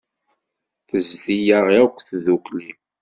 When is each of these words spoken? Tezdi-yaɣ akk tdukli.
Tezdi-yaɣ 0.89 1.67
akk 1.81 1.97
tdukli. 2.07 2.71